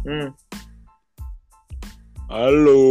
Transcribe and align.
Hmm. 0.00 0.32
Halo. 2.32 2.84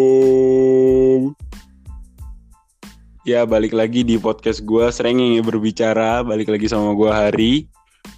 Ya 3.25 3.49
balik 3.49 3.73
lagi 3.73 4.05
di 4.05 4.21
podcast 4.21 4.61
gue 4.61 4.93
sering 4.93 5.17
yang 5.17 5.41
berbicara. 5.41 6.21
Balik 6.21 6.53
lagi 6.53 6.69
sama 6.69 6.93
gue 6.93 7.09
Hari 7.09 7.53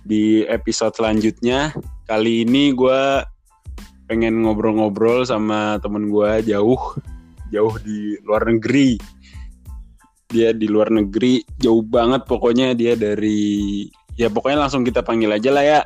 di 0.04 0.44
episode 0.44 0.92
selanjutnya. 0.92 1.72
Kali 2.04 2.44
ini 2.44 2.76
gue 2.76 3.24
pengen 4.12 4.44
ngobrol-ngobrol 4.44 5.24
sama 5.24 5.80
temen 5.80 6.12
gue 6.12 6.52
jauh 6.52 7.00
jauh 7.48 7.76
di 7.88 8.20
luar 8.28 8.44
negeri. 8.44 9.00
Dia 10.28 10.52
di 10.52 10.68
luar 10.68 10.92
negeri 10.92 11.40
jauh 11.64 11.80
banget 11.80 12.28
pokoknya 12.28 12.76
dia 12.76 13.00
dari 13.00 13.88
ya 14.20 14.28
pokoknya 14.28 14.68
langsung 14.68 14.84
kita 14.84 15.00
panggil 15.00 15.32
aja 15.32 15.48
lah 15.48 15.64
ya. 15.64 15.80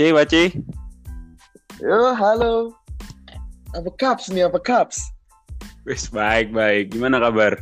C 0.00 0.16
Bace 0.16 0.56
Yo, 1.78 2.10
halo. 2.14 2.74
Apa 3.70 3.90
kaps 3.94 4.34
nih? 4.34 4.50
Apa 4.50 4.58
kaps? 4.58 4.98
Wes 5.86 6.10
baik 6.12 6.52
baik 6.52 6.92
gimana 6.92 7.16
kabar 7.16 7.56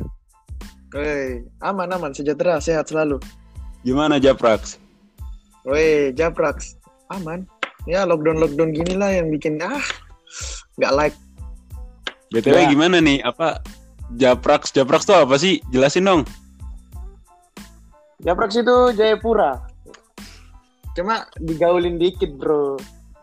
Woi, 0.91 1.47
aman 1.63 1.87
aman, 1.95 2.11
sejahtera, 2.11 2.59
sehat 2.59 2.91
selalu. 2.91 3.21
gimana 3.85 4.19
Japrax 4.19 4.81
Woi, 5.63 6.11
Japrax, 6.11 6.75
aman. 7.13 7.47
Ya 7.87 8.03
lockdown 8.03 8.39
lockdown 8.39 8.75
gini 8.75 8.99
lah 8.99 9.11
yang 9.15 9.31
bikin 9.31 9.59
ah 9.63 9.83
nggak 10.75 10.93
like. 10.95 11.17
BTW 12.35 12.67
Ya. 12.67 12.71
gimana 12.71 12.99
nih? 12.99 13.23
Apa 13.23 13.63
Japrax? 14.19 14.75
Japrax 14.75 15.07
tuh 15.07 15.15
apa 15.15 15.39
sih? 15.39 15.63
Jelasin 15.71 16.03
dong. 16.07 16.21
Japrax 18.23 18.59
itu 18.59 18.91
Jayapura. 18.97 19.63
Cuma 20.97 21.29
digaulin 21.39 21.95
dikit 22.01 22.35
bro, 22.35 22.75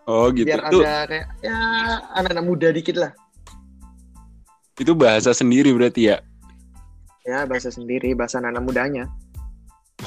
Oh 0.04 0.28
gitu. 0.30 0.44
biar 0.44 0.60
Itu 0.68 0.84
ada 0.84 1.08
kayak 1.08 1.26
ya 1.40 1.56
anak-anak 2.14 2.44
muda 2.44 2.68
dikit 2.70 2.96
lah. 2.98 3.12
itu 4.74 4.90
bahasa 4.90 5.30
sendiri 5.30 5.70
berarti 5.70 6.10
ya. 6.10 6.18
Ya 7.22 7.46
bahasa 7.46 7.70
sendiri, 7.70 8.10
bahasa 8.12 8.42
anak 8.42 8.58
mudanya. 8.60 9.06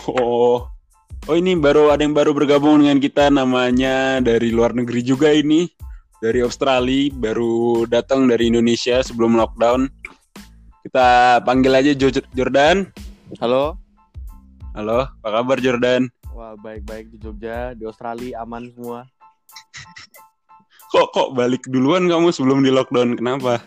Oh. 0.05 0.67
Oh 1.25 1.35
ini 1.35 1.55
baru 1.57 1.89
ada 1.89 2.03
yang 2.03 2.13
baru 2.13 2.31
bergabung 2.31 2.83
dengan 2.83 2.99
kita 2.99 3.31
namanya 3.31 4.19
dari 4.19 4.51
luar 4.51 4.75
negeri 4.75 5.01
juga 5.01 5.31
ini. 5.31 5.71
Dari 6.19 6.43
Australia 6.43 7.09
baru 7.09 7.85
datang 7.85 8.27
dari 8.27 8.51
Indonesia 8.51 8.99
sebelum 9.01 9.33
lockdown. 9.33 9.87
Kita 10.83 11.39
panggil 11.41 11.73
aja 11.73 11.91
Jo- 11.95 12.27
Jordan. 12.31 12.91
Halo, 13.39 13.75
Halo, 14.71 15.09
apa 15.19 15.29
kabar 15.31 15.57
Jordan? 15.57 16.05
wah 16.29 16.53
baik-baik 16.53 17.09
di 17.09 17.17
Jogja, 17.17 17.73
di 17.73 17.81
Australia 17.81 18.45
aman 18.45 18.69
semua. 18.69 19.09
Kok 20.87 21.07
kok 21.11 21.29
balik 21.35 21.67
duluan 21.67 22.07
kamu 22.07 22.31
sebelum 22.31 22.63
di 22.63 22.71
lockdown? 22.71 23.19
Kenapa? 23.19 23.59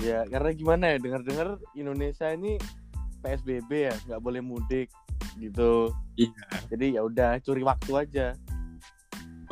Ya 0.00 0.24
karena 0.28 0.50
gimana 0.52 0.84
ya, 0.92 0.96
dengar-dengar 1.00 1.60
Indonesia 1.76 2.28
ini 2.32 2.56
PSBB 3.20 3.70
ya, 3.92 3.94
nggak 4.08 4.20
boleh 4.24 4.40
mudik 4.40 4.88
gitu. 5.36 5.92
Iya. 6.16 6.32
Jadi 6.72 6.86
ya 6.96 7.00
udah 7.04 7.36
curi 7.44 7.62
waktu 7.64 7.92
aja. 7.96 8.26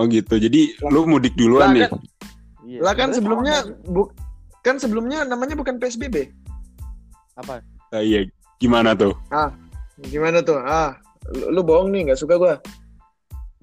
Oh 0.00 0.08
gitu. 0.08 0.40
Jadi 0.40 0.74
lu 0.88 1.06
mudik 1.06 1.36
duluan 1.36 1.70
Lah, 1.70 1.74
nih. 1.76 1.82
kan- 1.88 2.02
Iya. 2.64 2.78
Lah 2.80 2.94
kan 2.96 3.12
sebelumnya 3.12 3.56
bu 3.84 4.08
kan 4.64 4.80
sebelumnya 4.80 5.28
namanya 5.28 5.52
bukan 5.54 5.76
PSBB. 5.76 6.32
apa? 7.34 7.60
Ah, 7.90 7.98
iya. 7.98 8.22
Gimana 8.62 8.94
tuh? 8.94 9.10
Gimana 10.06 10.38
tuh? 10.38 10.54
Ah, 10.62 10.94
lu, 11.34 11.50
lu 11.50 11.60
bohong 11.66 11.90
nih, 11.90 12.06
nggak 12.06 12.20
suka 12.22 12.38
gua. 12.38 12.62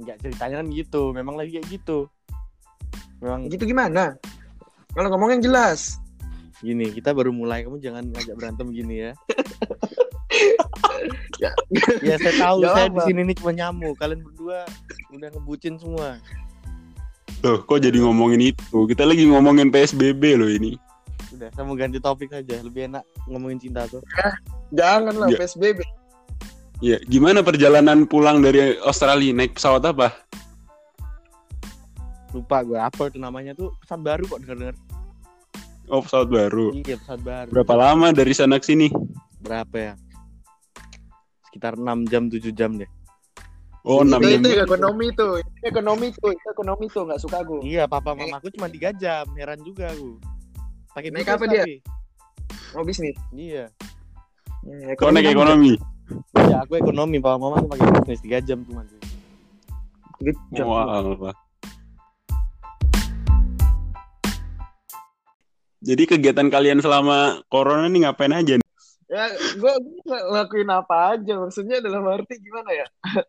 Nggak 0.02 0.18
ceritanya 0.26 0.56
kan 0.62 0.68
gitu, 0.74 1.14
memang 1.14 1.38
lagi 1.38 1.58
kayak 1.58 1.68
gitu. 1.70 2.10
Memang 3.22 3.46
Gitu 3.48 3.64
gimana? 3.70 4.18
Kalau 4.92 5.08
ngomong 5.14 5.38
yang 5.38 5.44
jelas. 5.46 6.02
gini, 6.62 6.94
kita 6.94 7.10
baru 7.10 7.34
mulai, 7.34 7.66
kamu 7.66 7.82
jangan 7.82 8.06
ngajak 8.14 8.38
berantem 8.38 8.70
gini 8.70 9.10
ya. 9.10 9.12
Ya. 11.42 11.52
ya 12.06 12.16
saya 12.22 12.36
tahu, 12.38 12.62
Nggak 12.62 12.74
saya 12.78 12.88
di 12.94 13.02
sini 13.10 13.22
nih 13.26 13.36
cuma 13.42 13.52
nyamuk. 13.52 13.98
Kalian 13.98 14.22
berdua 14.22 14.62
udah 15.10 15.30
ngebucin 15.34 15.74
semua. 15.82 16.22
Loh, 17.42 17.66
kok 17.66 17.82
jadi 17.82 17.98
ngomongin 17.98 18.54
itu? 18.54 18.86
Kita 18.86 19.10
lagi 19.10 19.26
ngomongin 19.26 19.74
PSBB 19.74 20.38
loh 20.38 20.46
ini. 20.46 20.78
Udah, 21.34 21.50
saya 21.58 21.66
mau 21.66 21.74
ganti 21.74 21.98
topik 21.98 22.30
aja. 22.38 22.62
Lebih 22.62 22.94
enak 22.94 23.02
ngomongin 23.26 23.58
cinta 23.58 23.90
tuh. 23.90 24.06
Jangan 24.70 25.18
lah 25.18 25.34
Ya. 25.34 25.42
PSBB. 25.42 25.82
Ya, 26.82 26.98
gimana 27.06 27.46
perjalanan 27.46 28.04
pulang 28.04 28.42
dari 28.42 28.74
Australia? 28.82 29.32
Naik 29.32 29.56
pesawat 29.56 29.86
apa? 29.86 30.10
lupa 32.32 32.64
gue 32.64 32.80
apa 32.80 33.12
itu 33.12 33.20
namanya 33.20 33.52
tuh 33.52 33.76
pesawat 33.84 34.02
baru 34.08 34.24
kok 34.24 34.40
denger 34.40 34.58
dengar 34.58 34.76
Oh, 35.92 36.00
pesawat 36.00 36.32
baru. 36.32 36.72
iya 36.72 36.96
pesawat 36.96 37.20
baru 37.20 37.50
Berapa 37.52 37.74
lama 37.76 38.08
dari 38.10 38.32
sana 38.32 38.56
ke 38.56 38.64
sini? 38.66 38.88
berapa 39.44 39.76
ya 39.76 39.94
sekitar 41.44 41.76
6 41.76 42.08
jam 42.08 42.32
7 42.32 42.40
jam 42.56 42.80
deh 42.80 42.88
Oh, 43.84 44.00
itu, 44.00 44.16
6 44.16 44.24
itu 44.40 44.48
jam. 44.48 44.64
ekonomi 44.64 45.08
tuh. 45.12 45.44
Itu 45.44 45.66
ekonomi 45.66 46.08
tuh. 46.14 46.32
Itu 46.32 46.48
ekonomi 46.48 46.86
tuh 46.88 47.04
nggak 47.04 47.20
suka 47.20 47.38
aku. 47.42 47.60
iya 47.62 47.84
papa 47.84 48.16
mamaku 48.16 48.48
cuma 48.56 48.72
3 48.72 48.96
jam 48.96 49.28
heran 49.36 49.60
juga 49.60 49.92
aku 49.92 50.16
pakai 50.96 51.12
Naik 51.12 51.28
apa 51.28 51.44
dia? 51.46 51.68
tapi. 51.68 51.76
Mau 52.72 52.88
bisnis. 52.88 53.20
iya 53.34 53.68
Hmm, 54.62 54.94
Kau 54.96 55.12
naik 55.12 55.28
ekonomi? 55.28 55.76
Iya 56.48 56.64
aku 56.64 56.80
ekonomi 56.80 57.18
papa 57.18 57.38
mama 57.42 57.62
tuh 57.64 57.70
pakai 57.72 57.86
bisnis 58.02 58.24
3 58.24 58.48
jam 58.48 58.60
cuma 58.64 58.84
tuh 58.86 59.02
Good 60.22 60.38
job. 60.54 60.70
Wah. 60.70 61.34
Jadi 65.82 66.04
kegiatan 66.06 66.46
kalian 66.46 66.78
selama 66.78 67.42
corona 67.50 67.90
nih 67.90 68.06
ngapain 68.06 68.30
aja 68.30 68.62
nih? 68.62 68.70
Ya, 69.10 69.34
gue 69.34 69.74
lakuin 70.30 70.70
apa 70.70 71.18
aja. 71.18 71.42
Maksudnya 71.42 71.82
dalam 71.82 72.06
arti 72.06 72.38
gimana 72.38 72.70
ya? 72.70 72.86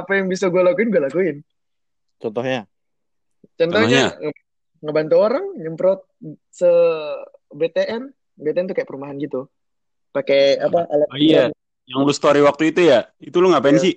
apa 0.00 0.16
yang 0.16 0.32
bisa 0.32 0.48
gue 0.48 0.64
lakuin, 0.64 0.88
gue 0.88 1.02
lakuin. 1.04 1.36
contohnya 2.20 2.68
Contohnya, 3.56 4.16
nge- 4.16 4.44
ngebantu 4.80 5.16
orang 5.20 5.44
nyemprot 5.60 6.08
se 6.48 6.68
BTN. 7.52 8.08
BTN 8.40 8.64
tuh 8.72 8.76
kayak 8.80 8.88
perumahan 8.88 9.20
gitu. 9.20 9.44
Pakai 10.08 10.56
apa? 10.56 10.88
Alat 10.88 11.08
Oh 11.12 11.20
iya, 11.20 11.52
yang 11.90 12.06
lu 12.06 12.14
story 12.14 12.40
waktu 12.40 12.70
itu 12.70 12.86
ya? 12.86 13.10
Itu 13.18 13.42
lu 13.42 13.50
ngapain 13.50 13.74
Iya. 13.74 13.82
sih? 13.82 13.94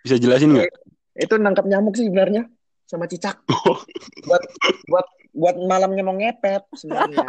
Bisa 0.00 0.16
jelasin 0.16 0.56
nggak? 0.56 0.72
Itu 1.12 1.36
nangkap 1.36 1.68
nyamuk 1.68 1.92
sih 1.92 2.08
sebenarnya 2.08 2.48
sama 2.88 3.04
cicak. 3.04 3.44
buat 4.28 4.42
buat 4.88 5.06
buat 5.36 5.56
malamnya 5.68 6.00
mau 6.00 6.16
ngepet 6.16 6.64
sebenarnya. 6.72 7.28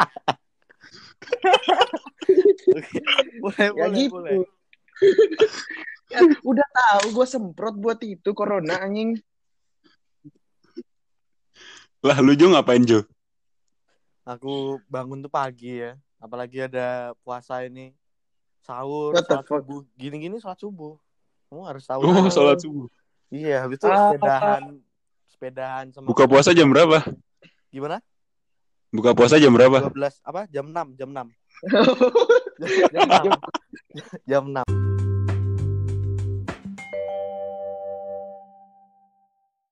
boleh 3.43 3.59
ya 3.59 3.71
boleh 3.75 3.97
gitu. 3.99 4.15
boleh 4.15 4.39
Ya, 6.09 6.25
udah 6.41 6.65
tahu 6.73 7.21
gue 7.21 7.25
semprot 7.29 7.77
buat 7.77 8.01
itu 8.01 8.33
corona 8.33 8.81
anjing. 8.81 9.21
Lah 12.01 12.17
lu 12.17 12.33
Jo 12.33 12.49
ngapain 12.49 12.81
Jo? 12.81 13.05
aku 14.25 14.81
bangun 14.85 15.21
tuh 15.21 15.33
pagi 15.33 15.81
ya 15.81 15.97
apalagi 16.21 16.61
ada 16.61 17.17
puasa 17.25 17.65
ini 17.65 17.97
sahur 18.61 19.15
sholat 19.15 19.45
subuh 19.45 19.81
gini-gini 19.95 20.35
sholat 20.37 20.57
subuh 20.57 20.95
kamu 21.47 21.61
harus 21.65 21.83
tahu 21.83 22.01
Oh, 22.03 22.29
sholat 22.29 22.59
subuh. 22.59 22.85
Iya, 23.29 23.61
habis 23.61 23.77
itu 23.77 23.85
Ah. 23.85 24.09
sepedahan, 24.09 24.63
sepedahan 25.27 25.85
sama 25.89 26.05
Buka 26.09 26.25
puasa 26.25 26.49
jam 26.49 26.69
berapa? 26.69 27.01
gimana? 27.69 28.01
Buka 28.89 29.13
puasa 29.13 29.37
jam 29.37 29.53
berapa? 29.53 29.85
12 29.89 30.17
apa? 30.21 30.49
Jam 30.49 30.65
6, 30.69 30.97
jam 30.97 31.09
6. 31.09 31.29
Jam 32.93 33.05
6. 33.05 33.37
jam 34.25 34.43
6. 34.49 34.65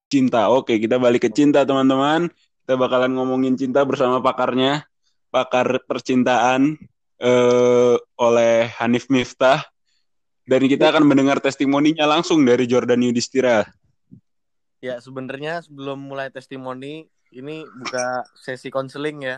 Cinta. 0.07 0.47
Oke, 0.49 0.79
kita 0.79 0.95
balik 0.97 1.27
ke 1.27 1.29
cinta 1.29 1.67
teman-teman. 1.67 2.31
Kita 2.63 2.73
bakalan 2.75 3.11
ngomongin 3.15 3.55
cinta 3.55 3.83
bersama 3.83 4.19
pakarnya, 4.19 4.87
pakar 5.31 5.83
percintaan 5.83 6.79
eh, 7.21 7.95
oleh 8.17 8.71
Hanif 8.81 9.09
Miftah. 9.09 9.65
Dan 10.47 10.63
kita 10.63 10.95
akan 10.95 11.03
mendengar 11.03 11.43
testimoninya 11.43 12.07
langsung 12.07 12.47
dari 12.47 12.63
Jordan 12.63 13.03
Yudhistira. 13.03 13.67
Ya, 14.79 14.95
sebenarnya 15.03 15.59
sebelum 15.59 15.99
mulai 15.99 16.31
testimoni 16.31 17.03
ini 17.35 17.67
buka 17.67 18.23
sesi 18.39 18.71
konseling 18.71 19.27
ya. 19.27 19.37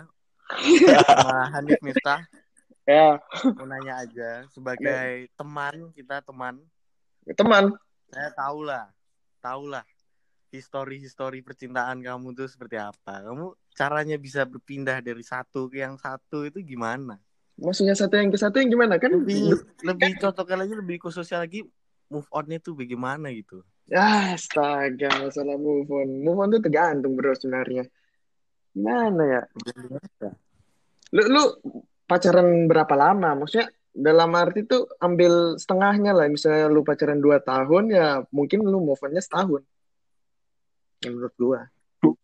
Sama 1.01 1.49
Hanif 1.57 1.81
Miftah 1.81 2.21
ya, 2.89 3.21
mau 3.53 3.69
nanya 3.69 4.01
aja 4.01 4.29
sebagai 4.49 5.29
teman 5.37 5.93
kita 5.93 6.25
teman 6.25 6.57
teman. 7.37 7.77
saya 8.09 8.29
tahu 8.33 8.65
lah 8.65 8.89
tahu 9.37 9.69
lah 9.69 9.85
histori-histori 10.49 11.45
percintaan 11.45 12.01
kamu 12.01 12.33
tuh 12.33 12.49
seperti 12.49 12.81
apa 12.81 13.21
kamu 13.21 13.53
caranya 13.77 14.17
bisa 14.17 14.41
berpindah 14.49 15.05
dari 15.05 15.21
satu 15.21 15.69
ke 15.69 15.85
yang 15.85 16.01
satu 16.01 16.49
itu 16.49 16.65
gimana 16.65 17.21
Maksudnya 17.59 17.95
satu 17.95 18.15
yang 18.15 18.31
ke 18.31 18.39
satu 18.39 18.63
yang 18.63 18.71
gimana 18.71 18.95
kan? 18.95 19.11
lebih 19.11 19.59
lebih 19.83 20.15
cocoknya 20.17 20.57
lagi 20.63 20.73
lebih 20.79 20.97
khususnya 21.03 21.43
lagi 21.43 21.67
move 22.07 22.25
onnya 22.31 22.57
tuh 22.63 22.73
bagaimana 22.73 23.29
gitu 23.35 23.61
Ya, 23.89 24.37
astaga, 24.37 25.09
masalah 25.17 25.57
move 25.57 25.89
on. 25.89 26.21
Move 26.21 26.37
on 26.37 26.53
tuh 26.53 26.61
tergantung 26.61 27.17
bro 27.17 27.33
sebenarnya. 27.33 27.89
Gimana 28.69 29.23
ya? 29.25 29.41
Lu, 31.09 31.21
lu 31.25 31.43
pacaran 32.05 32.69
berapa 32.69 32.93
lama? 32.93 33.33
Maksudnya 33.33 33.73
dalam 33.89 34.29
arti 34.37 34.69
tuh 34.69 34.85
ambil 35.01 35.57
setengahnya 35.57 36.13
lah. 36.13 36.29
Misalnya 36.29 36.69
lu 36.69 36.85
pacaran 36.85 37.17
dua 37.17 37.41
tahun 37.41 37.89
ya 37.89 38.21
mungkin 38.29 38.61
lu 38.61 38.77
move 38.77 39.01
on-nya 39.01 39.25
setahun. 39.25 39.65
Ya, 41.01 41.09
menurut 41.09 41.33
gua. 41.33 41.65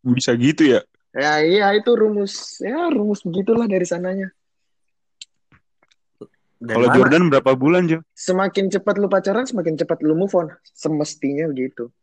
Bisa 0.05 0.37
gitu 0.37 0.69
ya? 0.69 0.85
Ya 1.17 1.41
iya 1.41 1.71
itu 1.73 1.95
rumus 1.95 2.61
ya 2.61 2.93
rumus 2.93 3.25
begitulah 3.25 3.65
dari 3.65 3.89
sananya. 3.89 4.29
Kalau 6.73 6.89
mana? 6.89 6.95
Jordan 6.97 7.23
berapa 7.29 7.51
bulan, 7.53 7.85
Jo? 7.85 7.99
Semakin 8.17 8.73
cepat 8.73 8.97
lu 8.97 9.05
pacaran 9.05 9.45
semakin 9.45 9.77
cepat 9.77 10.01
lu 10.01 10.17
move 10.17 10.33
on. 10.33 10.49
Semestinya 10.73 11.45
begitu. 11.51 11.93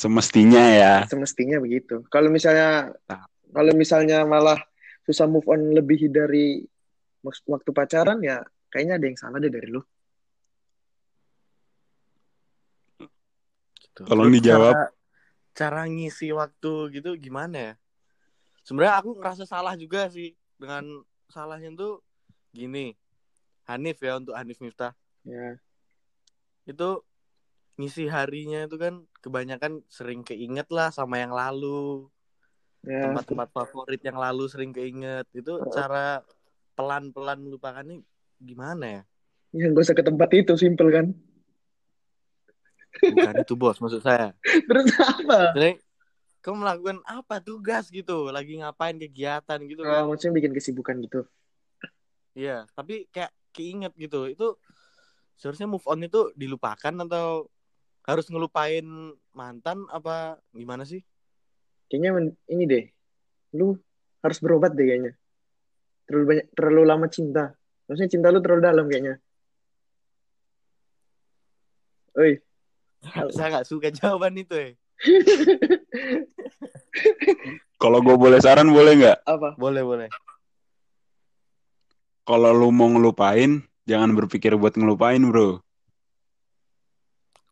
Semestinya 0.00 0.62
ya. 0.72 0.94
Semestinya 1.04 1.60
begitu. 1.60 2.00
Kalau 2.08 2.32
misalnya 2.32 2.96
Nah. 3.10 3.28
kalau 3.52 3.72
misalnya 3.76 4.24
malah 4.24 4.56
susah 5.04 5.28
move 5.28 5.44
on 5.50 5.76
lebih 5.76 6.08
dari 6.08 6.64
waktu 7.26 7.70
pacaran 7.70 8.18
ya 8.24 8.40
kayaknya 8.72 8.96
ada 8.96 9.04
yang 9.04 9.18
salah 9.20 9.36
deh 9.36 9.52
dari 9.52 9.68
lu. 9.68 9.84
Gitu. 13.76 14.00
Tolong 14.08 14.32
Terus 14.32 14.36
dijawab. 14.40 14.72
Cara, 14.72 14.84
cara 15.52 15.82
ngisi 15.84 16.32
waktu 16.32 16.72
gitu 16.96 17.10
gimana 17.20 17.56
ya? 17.60 17.74
Sebenarnya 18.64 18.94
aku 19.04 19.20
ngerasa 19.20 19.44
salah 19.44 19.76
juga 19.76 20.08
sih 20.08 20.32
dengan 20.56 21.04
salahnya 21.28 21.74
tuh 21.76 22.00
gini. 22.54 22.96
Hanif 23.66 23.98
ya 24.02 24.18
untuk 24.18 24.34
Hanif 24.34 24.58
Miftah. 24.58 24.94
Ya. 25.22 25.58
Itu 26.66 27.06
ngisi 27.78 28.06
harinya 28.10 28.66
itu 28.66 28.76
kan 28.76 29.02
kebanyakan 29.22 29.80
sering 29.88 30.26
keinget 30.26 30.68
lah 30.70 30.90
sama 30.90 31.22
yang 31.22 31.32
lalu. 31.34 32.10
Ya. 32.82 33.06
Tempat-tempat 33.10 33.48
favorit 33.54 34.02
yang 34.02 34.18
lalu 34.18 34.50
sering 34.50 34.74
keinget. 34.74 35.26
Itu 35.30 35.62
cara 35.70 36.26
pelan-pelan 36.74 37.38
melupakannya 37.38 38.02
gimana 38.42 38.84
ya? 38.86 39.02
Ya 39.52 39.68
gak 39.68 39.84
usah 39.84 39.96
ke 39.96 40.02
tempat 40.02 40.32
itu 40.34 40.56
simple 40.58 40.88
kan. 40.90 41.06
Bukan 43.02 43.34
itu 43.42 43.54
bos 43.54 43.78
maksud 43.78 44.02
saya. 44.02 44.34
Terus 44.68 44.86
apa? 44.98 45.54
Jadi 45.56 45.80
kamu 46.42 46.56
melakukan 46.58 46.98
apa 47.06 47.38
tugas 47.38 47.86
gitu, 47.86 48.34
lagi 48.34 48.58
ngapain 48.58 48.98
kegiatan 48.98 49.58
gitu 49.62 49.86
Oh, 49.86 49.86
kan? 49.86 50.02
maksudnya 50.10 50.42
bikin 50.42 50.52
kesibukan 50.52 50.98
gitu. 50.98 51.22
Iya, 52.34 52.66
tapi 52.74 53.06
kayak 53.14 53.30
keinget 53.52 53.92
gitu. 53.94 54.26
Itu 54.26 54.56
seharusnya 55.36 55.68
move 55.68 55.84
on 55.86 56.02
itu 56.02 56.32
dilupakan 56.34 56.94
atau 57.04 57.46
harus 58.02 58.26
ngelupain 58.26 58.82
mantan 59.30 59.86
apa 59.92 60.40
gimana 60.50 60.82
sih? 60.82 61.04
Kayaknya 61.86 62.34
ini 62.50 62.64
deh. 62.66 62.84
Lu 63.54 63.76
harus 64.24 64.38
berobat 64.40 64.74
deh 64.74 64.88
kayaknya. 64.88 65.12
Terlalu 66.08 66.24
banyak 66.26 66.46
terlalu 66.56 66.82
lama 66.82 67.06
cinta. 67.06 67.54
Maksudnya 67.86 68.10
cinta 68.10 68.32
lu 68.32 68.42
terlalu 68.42 68.62
dalam 68.64 68.88
kayaknya. 68.88 69.20
Oi, 72.12 72.36
Saya 73.32 73.48
nggak 73.56 73.66
suka 73.66 73.88
jawaban 73.88 74.36
itu 74.36 74.52
ya. 74.52 74.70
Kalau 77.82 77.98
gue 78.04 78.14
boleh 78.14 78.38
saran 78.38 78.70
boleh 78.70 78.94
nggak? 79.00 79.18
apa? 79.26 79.58
Boleh 79.58 79.82
boleh. 79.82 80.08
Kalau 82.22 82.50
lu 82.54 82.70
mau 82.70 82.86
ngelupain, 82.86 83.66
jangan 83.82 84.14
berpikir 84.14 84.54
buat 84.54 84.78
ngelupain, 84.78 85.18
bro. 85.18 85.58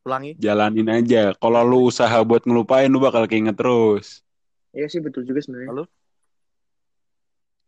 Ulangi. 0.06 0.38
Jalanin 0.38 0.88
aja. 0.88 1.34
Kalau 1.36 1.60
lu 1.66 1.90
usaha 1.90 2.18
buat 2.22 2.46
ngelupain, 2.46 2.88
lu 2.88 3.02
bakal 3.02 3.26
keinget 3.26 3.58
terus. 3.58 4.22
Iya 4.70 4.86
sih 4.86 5.02
betul 5.02 5.26
juga 5.26 5.42
sebenarnya. 5.42 5.68
Lalu? 5.74 5.84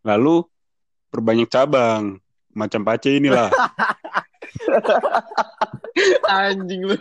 Lalu 0.06 0.36
perbanyak 1.10 1.48
cabang. 1.50 2.22
Macam 2.54 2.80
pace 2.86 3.10
inilah. 3.18 3.50
Anjing 6.30 6.86
lu. 6.86 6.96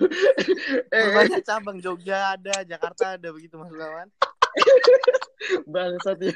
eh, 0.91 1.05
Banyak 1.13 1.43
cabang 1.45 1.77
Jogja 1.79 2.35
ada, 2.35 2.65
Jakarta 2.65 3.15
ada 3.15 3.29
begitu 3.31 3.55
Mas 3.55 3.71
Lawan. 3.71 4.07
bangsat 5.67 6.17
ya. 6.19 6.33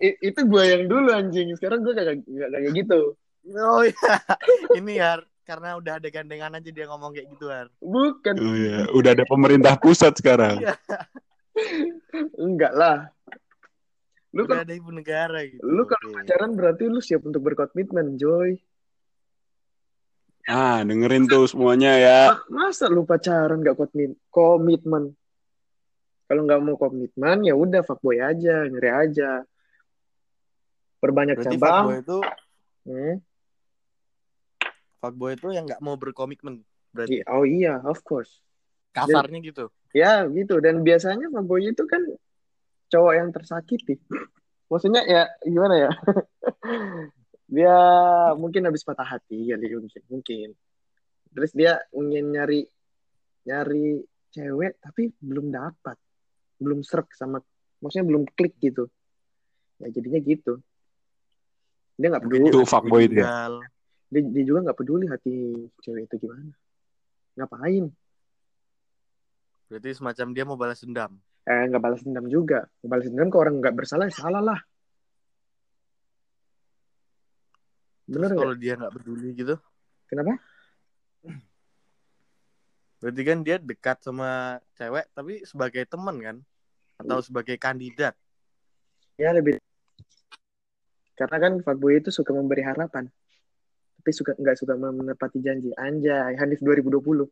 Itu 0.00 0.40
gua 0.46 0.64
yang 0.66 0.90
dulu 0.90 1.10
anjing. 1.14 1.54
Sekarang 1.58 1.82
gua 1.84 1.94
kagak 1.94 2.22
nggak 2.26 2.48
kayak 2.50 2.72
gitu. 2.74 3.00
Oh 3.54 3.82
iya. 3.84 4.14
Ini 4.78 4.92
ya 4.96 5.12
karena 5.44 5.76
udah 5.76 6.00
ada 6.00 6.08
gandengan 6.08 6.56
aja 6.56 6.70
dia 6.72 6.86
ngomong 6.88 7.12
kayak 7.12 7.28
gitu 7.36 7.46
Har. 7.52 7.68
Bukan. 7.78 8.34
oh, 8.40 8.54
iya. 8.56 8.88
Udah 8.96 9.10
ada 9.12 9.24
pemerintah 9.28 9.76
pusat 9.76 10.16
sekarang. 10.16 10.64
Iya. 10.64 10.74
Enggak 12.40 12.72
lah. 12.72 12.98
Lu 14.34 14.42
Udah 14.48 14.58
kalau 14.58 14.64
ada 14.66 14.74
ibu 14.74 14.90
negara 14.90 15.38
gitu. 15.46 15.62
lu 15.62 15.86
kalau 15.86 16.10
pacaran 16.10 16.50
berarti 16.58 16.90
lu 16.90 16.98
siap 16.98 17.22
untuk 17.22 17.44
berkomitmen, 17.46 18.18
Joy. 18.18 18.58
Ah, 20.44 20.82
dengerin 20.84 21.24
tuh 21.24 21.46
semuanya 21.48 21.92
ya. 21.96 22.20
Ma- 22.50 22.68
Masa 22.68 22.90
lu 22.90 23.06
pacaran 23.06 23.62
gak 23.64 23.78
komitmen? 23.78 24.12
Komitmen. 24.28 25.04
Kalau 26.24 26.42
nggak 26.42 26.60
mau 26.60 26.76
komitmen 26.76 27.44
ya 27.44 27.52
udah 27.52 27.84
fuckboy 27.84 28.18
aja, 28.18 28.64
nyeri 28.64 28.90
aja. 28.90 29.44
Perbanyak 30.98 31.36
Berarti 31.36 31.56
cabang. 31.56 31.84
fuckboy 31.84 31.98
itu 32.00 32.18
Hmm. 32.84 33.16
fuckboy 34.98 35.32
itu 35.36 35.48
yang 35.52 35.64
nggak 35.64 35.80
mau 35.80 35.96
berkomitmen. 35.96 36.64
Berarti 36.90 37.20
I- 37.20 37.26
Oh 37.26 37.44
iya, 37.44 37.80
of 37.82 38.00
course. 38.00 38.40
kasarnya 38.92 39.42
gitu. 39.42 39.68
Ya 39.90 40.24
gitu. 40.26 40.62
Dan 40.62 40.80
biasanya 40.80 41.28
fuckboy 41.28 41.66
itu 41.66 41.84
kan 41.84 42.00
cowok 42.88 43.12
yang 43.12 43.28
tersakiti. 43.30 43.98
Maksudnya 44.70 45.02
ya 45.04 45.22
gimana 45.42 45.74
ya? 45.76 45.90
dia 47.54 47.76
mungkin 48.34 48.64
habis 48.64 48.80
patah 48.82 49.04
hati 49.04 49.52
kali 49.52 49.66
mungkin 49.76 50.02
mungkin. 50.08 50.48
Terus 51.34 51.50
dia 51.52 51.82
ingin 51.92 52.32
nyari 52.32 52.64
nyari 53.44 54.00
cewek 54.30 54.80
tapi 54.80 55.12
belum 55.20 55.52
dapat. 55.52 55.98
Belum 56.58 56.80
serak 56.86 57.10
sama 57.14 57.42
maksudnya 57.82 58.06
belum 58.06 58.24
klik 58.32 58.56
gitu. 58.62 58.88
Ya 59.82 59.90
jadinya 59.90 60.20
gitu. 60.22 60.62
Dia 61.98 62.08
nggak 62.10 62.24
peduli. 62.26 62.50
Itu 62.50 62.62
fuckboy? 62.66 63.06
Tinggal. 63.10 63.62
Dia, 64.10 64.20
dia 64.22 64.44
juga 64.46 64.58
nggak 64.70 64.78
peduli 64.78 65.04
hati 65.10 65.34
cewek 65.82 66.06
itu 66.10 66.26
gimana. 66.26 66.54
Ngapain? 67.34 67.84
Berarti 69.70 69.90
semacam 69.96 70.26
dia 70.30 70.44
mau 70.46 70.58
balas 70.58 70.82
dendam. 70.82 71.18
Eh 71.44 71.62
nggak 71.68 71.82
balas 71.82 72.00
dendam 72.06 72.26
juga. 72.30 72.66
Balas 72.80 73.06
dendam 73.10 73.28
ke 73.28 73.36
orang 73.36 73.58
nggak 73.58 73.74
bersalah 73.74 74.06
ya 74.08 74.14
salah 74.14 74.42
lah. 74.42 74.60
Bener 78.04 78.36
kalau 78.36 78.54
dia 78.54 78.76
nggak 78.76 78.94
peduli 79.00 79.32
gitu, 79.32 79.56
Kenapa? 80.04 80.36
Berarti 83.04 83.20
kan 83.20 83.38
dia 83.44 83.60
dekat 83.60 84.00
sama 84.00 84.56
cewek 84.80 85.04
tapi 85.12 85.44
sebagai 85.44 85.84
teman 85.84 86.16
kan? 86.24 86.36
Atau 86.96 87.20
sebagai 87.20 87.60
kandidat. 87.60 88.16
Ya 89.20 89.28
lebih 89.36 89.60
karena 91.14 91.36
kan 91.38 91.52
fuckboy 91.62 92.02
itu 92.02 92.10
suka 92.10 92.34
memberi 92.34 92.66
harapan 92.66 93.06
tapi 94.02 94.10
suka 94.12 94.36
nggak 94.36 94.58
suka 94.58 94.74
menepati 94.76 95.40
janji 95.40 95.70
anjay 95.78 96.34
Hanif 96.36 96.60
2020 96.60 97.30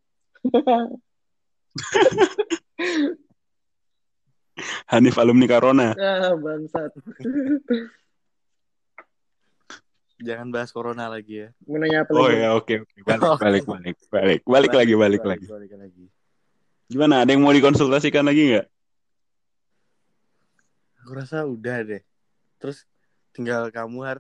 Hanif 4.92 5.16
alumni 5.18 5.46
Corona. 5.50 5.92
ah 5.98 6.32
bangsat 6.38 6.94
Jangan 10.22 10.48
bahas 10.48 10.70
corona 10.70 11.06
lagi 11.06 11.34
ya. 11.36 11.48
mau 11.62 11.76
nanya 11.76 11.98
apa 12.02 12.10
Oh 12.12 12.24
lagi 12.24 12.38
ya, 12.38 12.48
oke 12.52 12.74
oke. 12.80 12.96
Balik 13.02 13.22
balik 13.42 13.64
balik 13.66 13.96
balik. 14.08 14.40
Balik 14.44 14.72
lagi 14.72 14.94
balik 14.94 15.22
lagi. 15.22 15.46
Balik 15.46 15.72
lagi. 15.74 16.04
Gimana? 16.86 17.14
Ada 17.20 17.30
yang 17.30 17.40
mau 17.40 17.50
dikonsultasikan 17.50 18.22
lagi 18.22 18.42
nggak? 18.50 18.66
Aku 21.02 21.12
rasa 21.12 21.42
udah 21.44 21.78
deh. 21.82 22.02
Terus 22.56 22.86
tinggal 23.32 23.68
kamu 23.68 23.98
har 24.02 24.18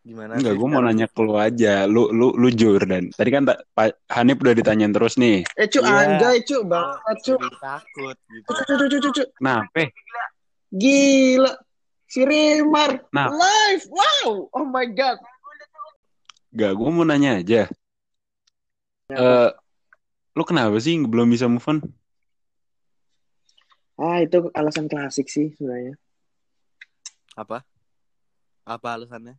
gimana? 0.00 0.36
Enggak, 0.36 0.54
gue 0.54 0.68
mau 0.68 0.78
nanya 0.78 1.06
ke 1.06 1.18
lu 1.18 1.34
aja. 1.34 1.84
Lu 1.84 2.08
lu 2.08 2.30
lu 2.32 2.48
Jordan. 2.48 3.10
Tadi 3.10 3.30
kan 3.30 3.42
tak- 3.42 3.64
Pak 3.72 3.98
Hanif 4.08 4.38
udah 4.38 4.54
ditanyain 4.54 4.92
terus 4.92 5.16
nih. 5.16 5.42
eh 5.54 5.66
cu 5.66 5.80
Iya. 5.80 6.14
anjay 6.14 6.36
cu 6.44 6.62
banget 6.62 7.16
cu 7.20 7.32
takut 7.58 8.16
gitu. 8.28 8.46
cu 8.46 8.62
cu 8.62 8.84
cu 8.84 8.98
cu 9.00 9.10
cu 9.10 9.24
Kenapa? 9.34 9.82
gila 10.70 11.52
si 12.08 12.20
Remar 12.22 13.04
Nah. 13.10 13.28
live 13.32 13.84
wow 13.88 14.48
oh 14.52 14.66
my 14.68 14.86
god 14.90 15.18
Gak, 16.54 16.70
gue 16.70 16.86
mau 16.86 17.02
nanya 17.02 17.42
aja. 17.42 17.66
Eh, 19.10 19.50
lu 20.38 20.42
kenapa 20.46 20.78
sih 20.78 20.94
belum 21.02 21.26
bisa 21.26 21.50
move 21.50 21.66
on? 21.66 21.82
ah 23.98 24.22
itu 24.22 24.50
alasan 24.54 24.86
klasik 24.86 25.26
sih 25.26 25.50
sebenarnya 25.54 25.98
Apa? 27.34 27.66
Apa 28.62 28.88
alasannya? 28.94 29.34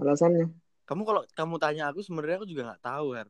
alasannya 0.00 0.48
Kamu 0.88 1.04
kalau 1.04 1.22
kamu 1.36 1.54
tanya 1.60 1.92
aku 1.92 2.00
sebenarnya 2.00 2.40
aku 2.40 2.48
juga 2.48 2.72
nggak 2.72 2.84
tahu 2.84 3.06
har. 3.16 3.28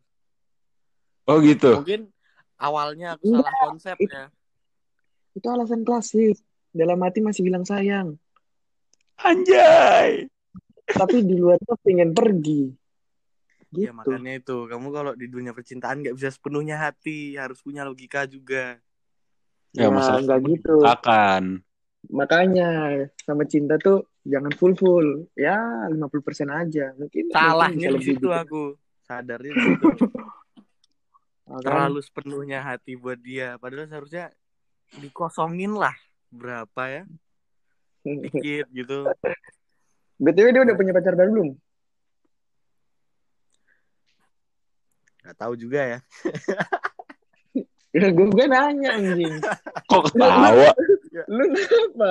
Oh 1.27 1.39
gitu. 1.39 1.79
Mungkin 1.79 2.11
awalnya 2.59 3.15
aku 3.19 3.35
salah 3.35 3.55
konsep 3.67 3.97
ya. 3.99 4.31
Itu 5.35 5.47
alasan 5.47 5.83
klasik. 5.87 6.39
Dalam 6.73 6.99
hati 7.05 7.21
masih 7.21 7.45
bilang 7.45 7.69
sayang. 7.69 8.17
Anjay. 9.21 10.27
Tapi 10.89 11.17
di 11.23 11.37
luar 11.37 11.61
tuh 11.63 11.77
pengen 11.85 12.17
pergi. 12.17 12.73
Gitu. 13.73 13.89
Ya 13.89 13.93
makanya 13.97 14.37
itu, 14.37 14.69
kamu 14.69 14.89
kalau 14.93 15.13
di 15.17 15.27
dunia 15.33 15.57
percintaan 15.57 16.05
nggak 16.05 16.17
bisa 16.17 16.29
sepenuhnya 16.29 16.77
hati, 16.77 17.41
harus 17.41 17.61
punya 17.65 17.89
logika 17.89 18.29
juga. 18.29 18.77
Ya, 19.73 19.89
Ya, 19.89 19.91
masalah 19.93 20.21
nggak 20.21 20.41
gitu. 20.49 20.77
Akan. 20.85 21.65
Makanya 22.13 22.69
sama 23.25 23.49
cinta 23.49 23.81
tuh 23.81 24.05
jangan 24.29 24.53
full-full. 24.53 25.25
Ya 25.33 25.89
50% 25.89 26.53
aja. 26.53 26.93
Mungkin 27.01 27.33
Salahnya 27.33 27.89
di 27.97 28.05
situ 28.05 28.29
gitu. 28.29 28.31
aku, 28.33 28.77
sadarnya. 29.09 29.57
Makanya, 29.57 30.21
Terlalu 31.65 32.01
sepenuhnya 32.05 32.61
hati 32.61 32.93
buat 32.97 33.17
dia, 33.17 33.57
padahal 33.57 33.89
seharusnya 33.89 34.29
dikosongin 35.01 35.73
lah 35.73 35.97
berapa 36.33 36.83
ya, 36.89 37.03
dikit 38.03 38.67
gitu. 38.79 39.07
BTW 40.17 40.49
dia 40.57 40.63
udah 40.65 40.77
punya 40.79 40.93
pacar 40.97 41.15
baru 41.15 41.31
belum? 41.37 41.51
Gak 45.23 45.37
tahu 45.39 45.55
juga 45.55 45.81
ya. 45.87 45.99
Ya 47.93 48.09
gue 48.09 48.27
gue 48.33 48.47
nanya 48.49 48.97
anjing. 48.97 49.37
Kok 49.87 50.03
ketawa? 50.09 50.73
Lu 51.37 51.45
kenapa? 51.53 52.09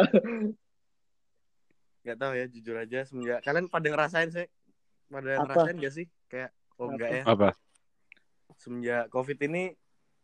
Gak 2.05 2.17
tahu 2.21 2.31
ya, 2.37 2.45
jujur 2.45 2.75
aja 2.77 2.99
semenjak 3.03 3.41
kalian 3.41 3.65
pada 3.65 3.87
ngerasain 3.89 4.29
sih, 4.29 4.47
pada 5.09 5.41
Apa? 5.41 5.43
ngerasain 5.49 5.77
gak 5.81 5.93
sih? 5.97 6.05
Kayak 6.29 6.53
oh 6.77 6.85
Apa? 6.85 6.91
enggak 6.93 7.09
ya. 7.09 7.23
Apa? 7.25 7.49
semenjak 8.61 9.09
covid 9.09 9.37
ini 9.41 9.73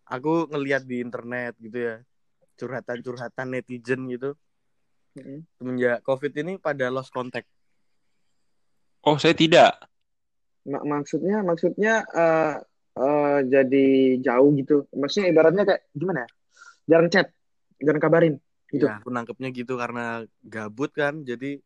aku 0.05 0.45
ngeliat 0.53 0.85
di 0.85 1.01
internet 1.01 1.57
gitu 1.57 1.77
ya 1.81 1.95
curhatan-curhatan 2.57 3.47
netizen 3.53 4.09
gitu 4.09 4.33
Mm-mm. 5.15 5.45
semenjak 5.61 6.01
covid 6.03 6.33
ini 6.41 6.57
pada 6.57 6.89
lost 6.91 7.13
contact 7.13 7.47
Oh, 9.07 9.15
saya 9.15 9.31
tidak. 9.31 9.71
Mak- 10.67 10.83
maksudnya 10.83 11.39
maksudnya 11.39 12.03
eh, 12.11 12.53
eh, 12.99 13.39
jadi 13.47 13.87
jauh 14.19 14.51
gitu. 14.59 14.83
Maksudnya 14.91 15.31
ibaratnya 15.31 15.63
kayak 15.63 15.81
gimana 15.95 16.27
ya? 16.27 16.29
Jarang 16.91 17.07
chat, 17.07 17.27
jarang 17.79 18.03
kabarin 18.03 18.35
gitu. 18.67 18.83
ya 18.83 18.99
aku 18.99 19.09
nangkepnya 19.11 19.49
gitu 19.55 19.73
karena 19.79 20.27
gabut 20.43 20.91
kan 20.91 21.23
jadi 21.23 21.59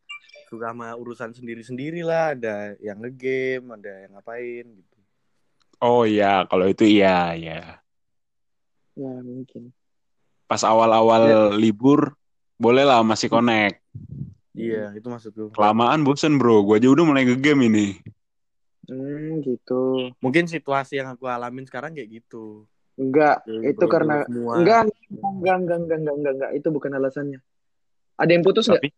suka 0.54 0.70
sama 0.70 0.94
urusan 0.94 1.34
sendiri-sendiri 1.34 2.06
lah 2.06 2.38
ada 2.38 2.78
yang 2.78 3.02
ngegame 3.02 3.74
ada 3.74 4.06
yang 4.06 4.12
ngapain 4.14 4.66
gitu 4.70 4.98
Oh 5.82 6.06
iya, 6.06 6.46
kalau 6.46 6.70
itu 6.70 6.86
iya, 6.86 7.34
ya. 7.34 7.82
Ya 8.94 9.12
mungkin 9.26 9.74
pas 10.52 10.68
awal-awal 10.68 11.22
yeah. 11.24 11.48
libur 11.56 12.12
boleh 12.60 12.84
lah 12.84 13.00
masih 13.08 13.32
hmm. 13.32 13.36
connect. 13.40 13.80
Iya, 14.52 14.92
yeah, 14.92 15.00
itu 15.00 15.08
maksud 15.08 15.32
gue. 15.32 15.48
Kelamaan 15.56 16.04
bosen 16.04 16.36
bro, 16.36 16.60
gua 16.68 16.76
aja 16.76 16.92
udah 16.92 17.08
mulai 17.08 17.24
ngegame 17.24 17.72
ini. 17.72 17.88
Hmm, 18.92 19.40
gitu. 19.40 20.12
Mungkin 20.20 20.52
situasi 20.52 21.00
yang 21.00 21.16
aku 21.16 21.32
alamin 21.32 21.64
sekarang 21.64 21.96
kayak 21.96 22.20
gitu. 22.20 22.68
Enggak, 23.00 23.48
Jadi 23.48 23.72
itu 23.72 23.86
karena. 23.88 24.28
Enggak, 24.28 24.92
enggak, 24.92 25.56
enggak, 25.56 25.58
enggak, 25.80 25.98
enggak, 26.04 26.16
enggak, 26.20 26.34
enggak, 26.36 26.52
itu 26.60 26.68
bukan 26.68 26.92
alasannya. 27.00 27.40
Ada 28.20 28.32
yang 28.36 28.44
putus 28.44 28.68
enggak? 28.68 28.84
Tapi... 28.84 28.90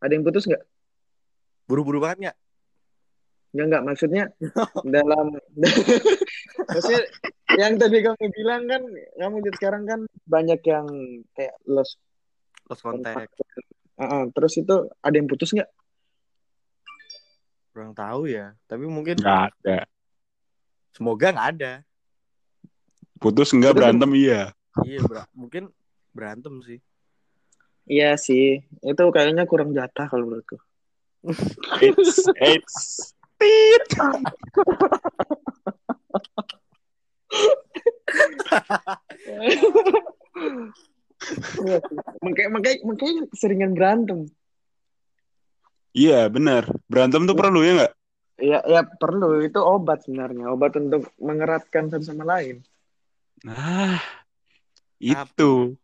Ada 0.00 0.12
yang 0.16 0.24
putus 0.24 0.44
enggak? 0.48 0.64
Buru-buru 1.68 2.00
banget 2.00 2.16
enggak? 2.24 2.36
Enggak, 3.52 3.66
enggak, 3.68 3.82
maksudnya 3.84 4.24
dalam 4.96 5.26
maksudnya 6.72 7.02
yang 7.60 7.76
tadi 7.76 8.00
kamu 8.00 8.24
bilang 8.32 8.62
kan 8.64 8.82
kamu 9.20 9.34
lihat 9.44 9.54
sekarang 9.60 9.82
kan 9.84 10.00
banyak 10.24 10.60
yang 10.64 10.86
kayak 11.36 11.52
lost 11.68 12.00
lost 12.68 12.80
contact 12.80 13.28
Heeh, 14.00 14.22
terus 14.32 14.56
itu 14.56 14.88
ada 15.04 15.14
yang 15.14 15.28
putus 15.28 15.52
nggak? 15.52 15.68
kurang 17.72 17.92
tahu 17.96 18.28
ya 18.28 18.52
tapi 18.68 18.84
mungkin 18.84 19.16
nggak 19.16 19.40
ada. 19.48 19.88
semoga 20.92 21.32
nggak 21.32 21.50
ada 21.56 21.72
Putus 23.16 23.54
enggak, 23.54 23.72
Putus- 23.72 23.80
berantem 23.80 24.10
iya. 24.18 24.42
iya 24.82 25.00
bra- 25.04 25.30
mungkin 25.36 25.68
berantem 26.16 26.56
sih 26.64 26.80
Iya 27.82 28.14
sih, 28.14 28.62
itu 28.62 29.02
kayaknya 29.10 29.42
kurang 29.42 29.74
jatah 29.74 30.06
kalau 30.06 30.30
menurutku. 30.30 30.54
It's, 31.82 32.30
it's, 32.38 33.10
tit. 33.42 33.86
Iya. 41.62 41.78
Makanya, 42.22 42.50
makanya, 42.50 42.78
makanya 42.86 43.22
keseringan 43.30 43.72
berantem. 43.74 44.20
Iya 45.92 46.26
benar. 46.32 46.66
Berantem 46.88 47.28
tuh 47.28 47.36
perlu 47.36 47.60
ya 47.62 47.72
nggak? 47.78 47.92
Ya, 48.42 48.58
ya 48.64 48.80
perlu 48.82 49.44
itu 49.44 49.60
obat 49.60 50.02
sebenarnya, 50.02 50.50
obat 50.50 50.74
untuk 50.74 51.12
mengeratkan 51.20 51.92
satu 51.92 52.02
sama 52.02 52.26
lain. 52.26 52.64
Nah, 53.46 54.00
itu. 54.98 55.76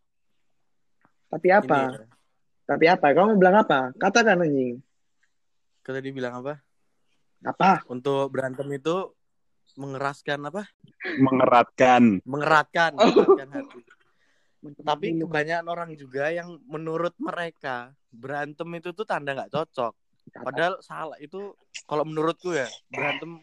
Tapi 1.29 1.47
apa? 1.53 1.93
Ini, 1.93 2.09
Tapi 2.67 2.85
apa? 2.89 3.05
Kamu 3.15 3.39
bilang 3.39 3.63
apa? 3.63 3.93
Katakan 3.95 4.43
anjing. 4.43 4.81
Kau 5.85 5.93
tadi 5.95 6.09
bilang 6.11 6.41
apa? 6.43 6.59
Apa? 7.43 7.83
Untuk 7.87 8.31
berantem 8.31 8.67
itu 8.75 9.15
mengeraskan 9.79 10.51
apa? 10.51 10.67
Mengeratkan. 11.19 12.19
Mengeratkan, 12.27 12.91
Oh. 12.99 13.07
mengeratkan 13.07 13.49
hati. 13.55 13.79
Tapi 14.83 15.15
kebanyakan 15.15 15.67
orang 15.71 15.89
juga 15.95 16.27
yang 16.35 16.59
menurut 16.67 17.15
mereka 17.15 17.95
berantem 18.11 18.67
itu 18.75 18.91
tuh 18.91 19.07
tanda 19.07 19.31
nggak 19.31 19.55
cocok. 19.55 19.95
Padahal 20.35 20.83
salah 20.83 21.15
itu 21.23 21.55
kalau 21.87 22.03
menurutku 22.03 22.51
ya 22.51 22.67
berantem 22.91 23.39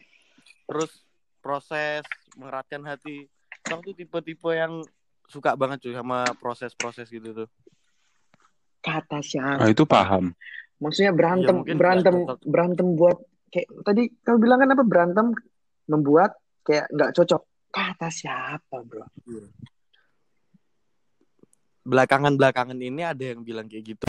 terus 0.69 1.01
proses 1.41 2.05
mengeratkan 2.37 2.85
hati. 2.85 3.25
Orang 3.65 3.81
tuh 3.81 3.97
tipe-tipe 3.97 4.53
yang 4.53 4.85
suka 5.25 5.57
banget 5.57 5.89
cuy 5.89 5.95
sama 5.97 6.23
proses-proses 6.37 7.09
gitu 7.09 7.33
tuh. 7.33 7.49
kata 8.77 9.19
Ah 9.19 9.23
siapa? 9.25 9.67
itu 9.67 9.83
paham. 9.83 10.31
Maksudnya 10.79 11.11
berantem, 11.11 11.59
mungkin 11.59 11.75
berantem, 11.75 12.13
berantem 12.45 12.87
buat 12.93 13.19
kayak 13.51 13.67
tadi 13.83 14.03
kamu 14.23 14.37
bilang 14.39 14.59
kan 14.63 14.73
apa? 14.73 14.83
Berantem 14.83 15.27
membuat 15.87 16.35
kayak 16.63 16.91
nggak 16.91 17.11
cocok. 17.15 17.41
Kata 17.67 18.07
siapa, 18.09 18.81
bro? 18.83 19.05
Belakangan-belakangan 21.87 22.79
ini 22.79 23.01
ada 23.03 23.23
yang 23.35 23.43
bilang 23.43 23.67
kayak 23.67 23.95
gitu. 23.95 24.05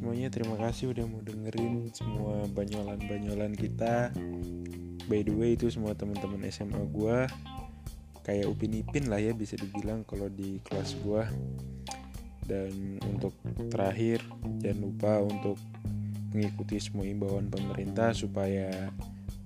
Semuanya. 0.00 0.32
Terima 0.32 0.56
kasih 0.56 0.96
udah 0.96 1.04
mau 1.04 1.20
dengerin 1.20 1.92
semua 1.92 2.48
banyolan-banyolan 2.56 3.52
kita. 3.52 4.08
By 5.12 5.20
the 5.20 5.36
way 5.36 5.60
itu 5.60 5.68
semua 5.68 5.92
teman-teman 5.92 6.40
SMA 6.48 6.80
gua. 6.88 7.28
Kayak 8.24 8.48
Upin 8.48 8.80
Ipin 8.80 9.12
lah 9.12 9.20
ya 9.20 9.36
bisa 9.36 9.60
dibilang 9.60 10.08
kalau 10.08 10.32
di 10.32 10.56
kelas 10.64 10.96
gua. 11.04 11.28
Dan 12.48 12.96
untuk 13.12 13.36
terakhir 13.68 14.24
jangan 14.64 14.80
lupa 14.80 15.20
untuk 15.20 15.60
mengikuti 16.32 16.80
semua 16.80 17.04
imbauan 17.04 17.52
pemerintah 17.52 18.16
supaya 18.16 18.88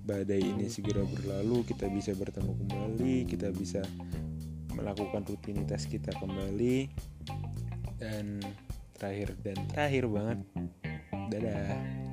badai 0.07 0.39
ini 0.39 0.71
segera 0.71 1.03
berlalu 1.03 1.67
kita 1.67 1.91
bisa 1.91 2.15
bertemu 2.15 2.53
kembali 2.61 3.25
kita 3.25 3.49
bisa 3.51 3.83
melakukan 4.71 5.27
rutinitas 5.27 5.83
kita 5.83 6.15
kembali. 6.15 6.87
Dan 7.99 8.39
terakhir 8.95 9.29
dan. 9.43 9.57
Terakhir 9.71 10.03
banget. 10.07 10.39
Dadah 11.31 12.04